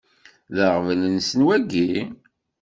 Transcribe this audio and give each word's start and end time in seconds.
D 0.55 0.57
aɣbel-nsen 0.67 1.45
wagi? 1.45 1.93